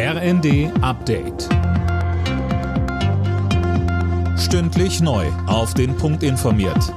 RND 0.00 0.70
Update. 0.80 1.48
Stündlich 4.38 5.00
neu. 5.00 5.26
Auf 5.48 5.74
den 5.74 5.96
Punkt 5.96 6.22
informiert. 6.22 6.94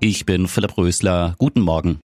Ich 0.00 0.26
bin 0.26 0.48
Philipp 0.48 0.76
Rösler. 0.76 1.36
Guten 1.38 1.60
Morgen. 1.60 2.00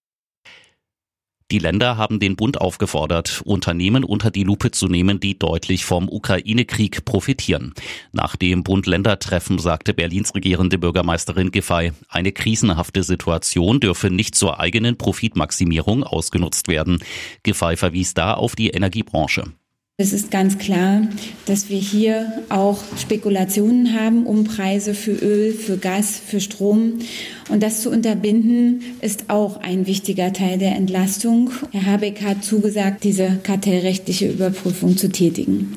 Die 1.50 1.58
Länder 1.58 1.96
haben 1.96 2.20
den 2.20 2.36
Bund 2.36 2.60
aufgefordert, 2.60 3.42
Unternehmen 3.44 4.04
unter 4.04 4.30
die 4.30 4.44
Lupe 4.44 4.70
zu 4.70 4.86
nehmen, 4.86 5.18
die 5.18 5.36
deutlich 5.36 5.84
vom 5.84 6.08
Ukraine-Krieg 6.08 7.04
profitieren. 7.04 7.74
Nach 8.12 8.36
dem 8.36 8.62
Bund-Länder-Treffen 8.62 9.58
sagte 9.58 9.94
Berlins 9.94 10.32
regierende 10.32 10.78
Bürgermeisterin 10.78 11.50
Giffey, 11.50 11.90
eine 12.08 12.30
krisenhafte 12.30 13.02
Situation 13.02 13.80
dürfe 13.80 14.10
nicht 14.10 14.36
zur 14.36 14.60
eigenen 14.60 14.96
Profitmaximierung 14.96 16.04
ausgenutzt 16.04 16.68
werden. 16.68 17.00
Giffey 17.42 17.76
verwies 17.76 18.14
da 18.14 18.34
auf 18.34 18.54
die 18.54 18.70
Energiebranche. 18.70 19.42
Es 20.02 20.12
ist 20.12 20.32
ganz 20.32 20.58
klar, 20.58 21.02
dass 21.46 21.68
wir 21.68 21.78
hier 21.78 22.42
auch 22.48 22.80
Spekulationen 22.98 23.96
haben 23.96 24.26
um 24.26 24.42
Preise 24.42 24.94
für 24.94 25.12
Öl, 25.12 25.52
für 25.52 25.76
Gas, 25.76 26.20
für 26.26 26.40
Strom. 26.40 26.94
Und 27.48 27.62
das 27.62 27.82
zu 27.82 27.90
unterbinden, 27.90 28.82
ist 29.00 29.30
auch 29.30 29.58
ein 29.58 29.86
wichtiger 29.86 30.32
Teil 30.32 30.58
der 30.58 30.74
Entlastung. 30.74 31.52
Herr 31.70 31.86
Habeck 31.86 32.20
hat 32.20 32.42
zugesagt, 32.42 33.04
diese 33.04 33.38
kartellrechtliche 33.44 34.28
Überprüfung 34.28 34.96
zu 34.96 35.08
tätigen. 35.08 35.76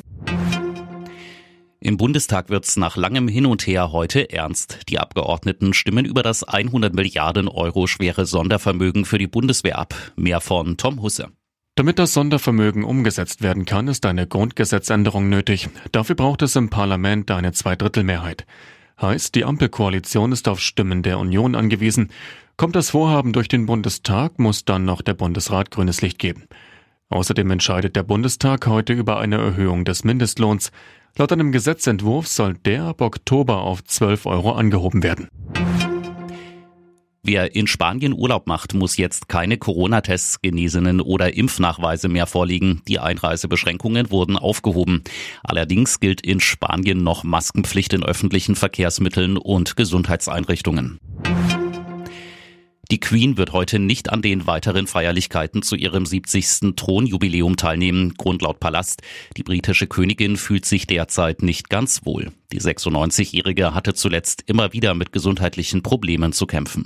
Im 1.80 1.98
Bundestag 1.98 2.50
wird's 2.50 2.78
nach 2.78 2.98
langem 2.98 3.28
Hin 3.28 3.46
und 3.46 3.68
Her 3.68 3.92
heute 3.92 4.32
ernst. 4.32 4.80
Die 4.90 4.98
Abgeordneten 4.98 5.76
stimmen 5.76 6.04
über 6.04 6.24
das 6.24 6.44
100 6.44 6.96
Milliarden 6.96 7.48
Euro 7.48 7.86
schwere 7.86 8.26
Sondervermögen 8.26 9.06
für 9.06 9.20
die 9.20 9.28
Bundeswehr 9.28 9.78
ab. 9.78 9.94
Mehr 10.16 10.42
von 10.42 10.78
Tom 10.78 11.04
Husse. 11.04 11.30
Damit 11.78 12.00
das 12.00 12.14
Sondervermögen 12.14 12.86
umgesetzt 12.86 13.42
werden 13.42 13.66
kann, 13.66 13.90
ist 13.90 14.06
eine 14.06 14.26
Grundgesetzänderung 14.26 15.28
nötig. 15.28 15.68
Dafür 15.92 16.16
braucht 16.16 16.42
es 16.42 16.56
im 16.56 16.70
Parlament 16.70 17.30
eine 17.32 17.52
Zweidrittelmehrheit. 17.52 18.46
Heißt, 19.02 19.36
die 19.36 19.44
Ampelkoalition 19.44 20.32
ist 20.32 20.48
auf 20.48 20.62
Stimmen 20.62 21.04
der 21.04 21.20
Union 21.20 21.54
angewiesen. 21.54 22.12
Kommt 22.56 22.78
das 22.78 22.92
Vorhaben 22.92 23.34
durch 23.34 23.50
den 23.50 23.66
Bundestag, 23.66 24.40
muss 24.40 24.64
dann 24.64 24.86
noch 24.86 25.02
der 25.02 25.16
Bundesrat 25.16 25.70
grünes 25.70 26.02
Licht 26.02 26.18
geben. 26.18 26.46
Außerdem 27.10 27.52
entscheidet 27.52 27.98
der 27.98 28.04
Bundestag 28.04 28.68
heute 28.68 28.94
über 28.94 29.20
eine 29.20 29.36
Erhöhung 29.36 29.84
des 29.84 30.06
Mindestlohns. 30.06 30.72
Laut 31.18 31.34
einem 31.34 31.52
Gesetzentwurf 31.52 32.28
soll 32.28 32.54
der 32.54 32.84
ab 32.84 33.02
Oktober 33.02 33.58
auf 33.58 33.84
12 33.84 34.28
Euro 34.28 34.54
angehoben 34.54 35.04
werden. 35.04 35.28
Wer 37.28 37.56
in 37.56 37.66
Spanien 37.66 38.14
Urlaub 38.14 38.46
macht, 38.46 38.76
muss 38.76 38.98
jetzt 38.98 39.28
keine 39.28 39.58
Corona-Tests, 39.58 40.44
Genesenen 40.44 41.02
oder 41.02 41.36
Impfnachweise 41.36 42.08
mehr 42.08 42.28
vorlegen. 42.28 42.84
Die 42.88 43.00
Einreisebeschränkungen 43.00 44.12
wurden 44.12 44.38
aufgehoben. 44.38 45.04
Allerdings 45.42 46.00
gilt 46.00 46.22
in 46.22 46.40
Spanien 46.40 47.02
noch 47.02 47.24
Maskenpflicht 47.24 47.94
in 47.94 48.04
öffentlichen 48.04 48.54
Verkehrsmitteln 48.54 49.38
und 49.38 49.76
Gesundheitseinrichtungen. 49.76 51.00
Die 52.92 53.00
Queen 53.00 53.38
wird 53.38 53.52
heute 53.52 53.80
nicht 53.80 54.12
an 54.12 54.22
den 54.22 54.46
weiteren 54.46 54.86
Feierlichkeiten 54.86 55.64
zu 55.64 55.76
ihrem 55.76 56.06
70. 56.06 56.76
Thronjubiläum 56.76 57.58
teilnehmen. 57.58 58.14
Grund 58.14 58.44
laut 58.44 58.60
Palast. 58.60 59.02
Die 59.36 59.44
britische 59.44 59.88
Königin 59.88 60.38
fühlt 60.38 60.66
sich 60.66 60.86
derzeit 60.86 61.42
nicht 61.42 61.72
ganz 61.72 62.06
wohl. 62.06 62.32
Die 62.52 62.62
96-Jährige 62.62 63.74
hatte 63.74 63.96
zuletzt 63.96 64.44
immer 64.46 64.74
wieder 64.74 64.94
mit 64.94 65.12
gesundheitlichen 65.12 65.82
Problemen 65.82 66.32
zu 66.32 66.46
kämpfen. 66.46 66.86